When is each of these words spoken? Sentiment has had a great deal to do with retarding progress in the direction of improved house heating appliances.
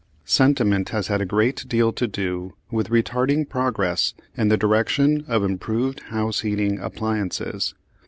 Sentiment 0.25 0.89
has 0.89 1.09
had 1.09 1.21
a 1.21 1.27
great 1.27 1.63
deal 1.67 1.93
to 1.93 2.07
do 2.07 2.55
with 2.71 2.89
retarding 2.89 3.47
progress 3.47 4.15
in 4.35 4.47
the 4.47 4.57
direction 4.57 5.23
of 5.27 5.43
improved 5.43 5.99
house 6.09 6.39
heating 6.39 6.79
appliances. 6.79 7.75